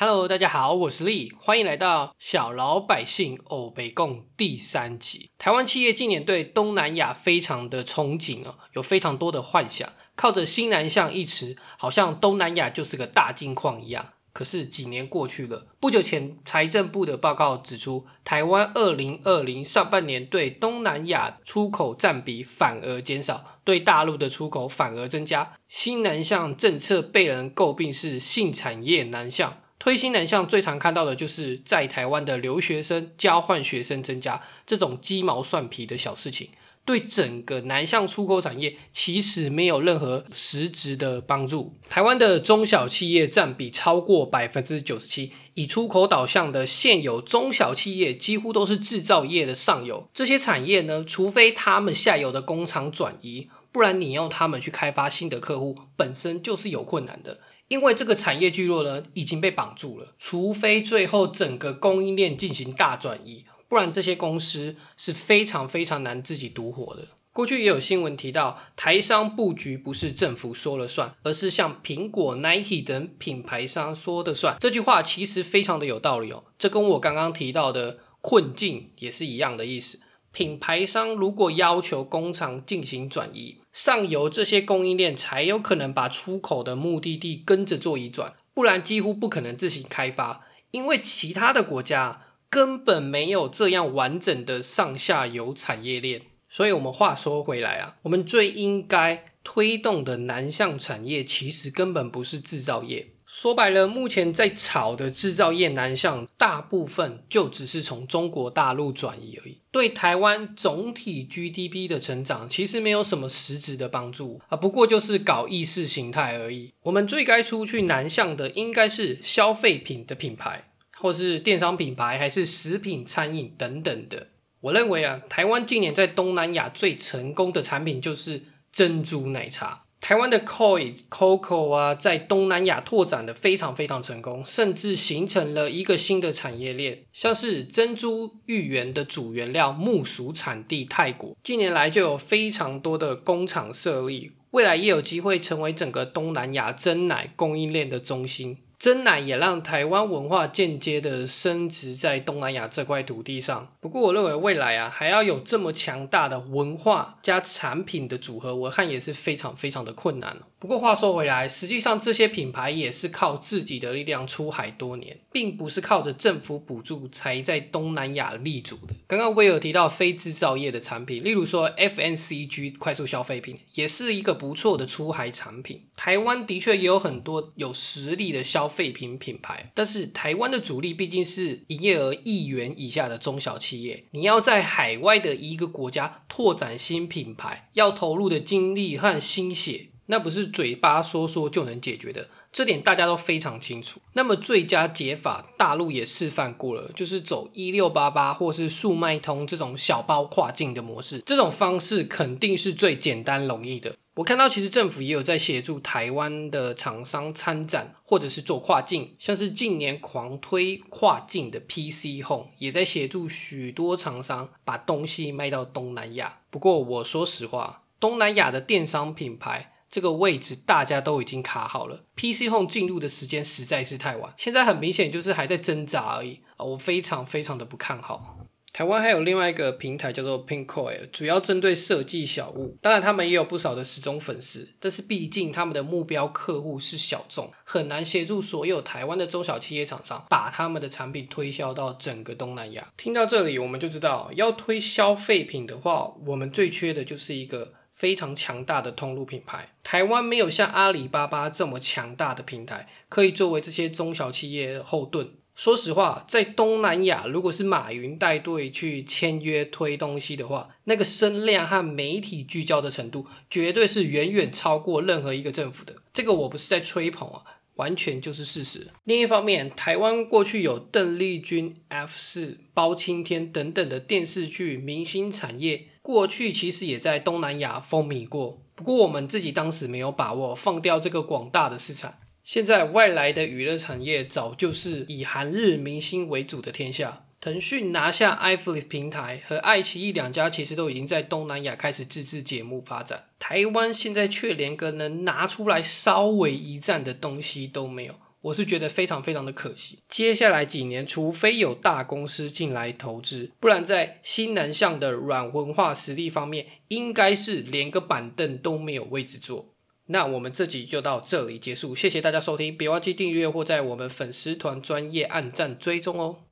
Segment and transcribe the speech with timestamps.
[0.00, 5.28] Hello，大家好，我是丽，欢迎来到小老百姓欧北共第三集。
[5.38, 14.10] 台湾企业近年对东南亚非常的憧憬哦，有非常多的幻想，靠着新南向一词，好像东南亚就是个大金矿一样。
[14.32, 25.54] 可是几年过去了，不久前财政部的报告指出，台湾二零二零上半年对东南亚出口占比反而减少，对大陆的出口反而增加。
[25.68, 29.56] 新南向政策被人诟病是性产业南向。
[29.88, 36.50] 推新南向最常看到的就是在台湾的留学生、交换学生增加这种鸡毛蒜皮的小事情，
[36.84, 41.72] 对整个南向出口产业其实没有任何实质的帮助。
[41.88, 50.06] 台湾的中小企业占比超过百分之九十七，以出口导向的现有中小企业几乎都是制造业的上游。
[50.12, 57.40] 这些产业呢，除非他们下游的工厂转移，不然你用他们去开发新的客户，本身就是有困难的。
[57.68, 67.08] 因为这个产业聚落呢已经被绑住了，除非最后整个供应链进行大转移，不然这些公司是非常非常难自己独活的。
[67.30, 74.56] 过去也有新闻提到，台商布局不是政府说了算，而是像苹果、Nike 等品牌商说的算。
[74.58, 80.00] 这句话其实非常的有道理哦，这跟我刚刚提到的困境也是一样的意思。
[80.38, 96.22] 品牌商如果要求工厂进行转移，上游这些供应链才有可能把出口的目的地跟着做移转，不然几乎不可能自行开发，因为其他的国家根本没有这样完整的上下游产业链。
[96.48, 103.08] 所以，我们话说回来啊，我们最应该推动的南向产业，其实根本不是制造业。
[103.28, 114.56] 说白了，目前在炒的制造业南向，大部分就只是从中国大陆转移而已，对台湾总体 GDP 的成长其实没有什么实质的帮助啊。
[114.56, 116.72] 不过就是搞意识形态而已。
[116.84, 124.28] 我们最该出去南向的，应该是消费品的品牌，或是电商品牌，还是食品、餐饮等等的。
[124.60, 129.82] 我认为啊，台湾近年在东南亚最成功的产品就是珍珠奶茶。
[130.08, 137.00] 台湾的 Koi、Coco 啊，在东南亚拓展的非常非常成功，甚至形成了一个新的产业链。
[137.12, 148.56] 像是珍珠芋圆的主原料木薯产地泰国，近年来就有非常多的工厂设立，未来也有机会成为整个东南亚真奶供应链的中心。
[148.78, 153.74] 真奶也让台湾文化间接的升值在东南亚这块土地上。
[153.80, 168.94] 不过，我认为未来啊，还要有这么强大的文化加产品的组合，我看也是非常非常的困难不过话说回来，实际上这些品牌也是靠自己的力量出海多年，并不是靠着政府补助才在东南亚立足的。
[169.08, 175.86] 刚刚我有提到非制造业的产品，例如说 FNCG 快速消费品，也是一个不错的出海产品。
[175.96, 189.86] 台湾的确也有很多有实力的消费品品牌，但是台湾的主力毕竟是营业额亿元以下的中小企业，你要在海外的一个国家拓展新品牌，要投入的精力和心血。
[190.10, 194.00] 那不是嘴巴说说就能解决的，这点大家都非常清楚。
[194.14, 201.20] 那么最佳解法，大陆也示范过了，就是走一六八八或是速卖通这种小包跨境的模式。
[201.26, 203.94] 这种方式肯定是最简单容易的。
[204.14, 216.40] 我看到其实政府也有在协助台湾的厂商参展，或者是做跨境，像是近年狂推跨境的 PC Home，也在协助许多厂商把东西卖到东南亚。
[216.50, 219.74] 不过我说实话，东南亚的电商品牌。
[219.90, 226.64] 这个位置大家都已经卡好了，PC Home 进入的时间实在是太晚，现在很明显就是还在挣扎而已啊！
[226.64, 228.36] 我非常非常的不看好。
[228.70, 242.86] 台湾还有另外一个平台叫做 Pinkoi，主要针对设计小物，当然他们也有不少的时钟粉丝，但是毕竟他们的目标客户是小众，很难协助所有台湾的中小企业厂商把他们的产品推销到整个东南亚。
[242.96, 247.72] 听到这里，我们就知道要推消费品的话，我们最缺的就是一个。
[247.98, 255.32] 非常强大的通路品牌，台湾没有像阿里巴巴这么强大的平台，可以作为这些中小企业的后盾。
[255.56, 265.96] 说实话，在东南亚，如果是马云带队去签约推东西的话，那个声量和媒体聚焦的程度，绝对是远远超过任何一个政府的。
[266.14, 267.42] 这个我不是在吹捧啊，
[267.74, 268.86] 完全就是事实。
[269.02, 275.88] 另一方面，台湾过去有邓丽君、F 四、包青天等等的电视剧明星产业。
[276.08, 282.14] 过去其实也在东南亚风靡过，不过我们自己当时没有把握放掉这个广大的市场。
[282.42, 287.26] 现在外来的娱乐产业早就是以韩日明星为主的天下。
[287.42, 293.24] 腾讯拿下 iFlix 平台和爱奇艺两家，其实都已经在东南亚开始自制节目发展。
[293.38, 298.14] 台湾现在却连个能拿出来稍微一战的东西都没有。
[298.40, 299.98] 我是觉得非常非常的可惜。
[300.08, 309.74] 接下来几年，除非有大公司进来投资，不然在新南向的软文化实力方面，应该是连个板凳都没有位置坐。
[310.06, 316.47] 那我们这集就到这里结束，谢谢大家收听，别忘记订阅或在我们粉丝团专业按赞追踪哦。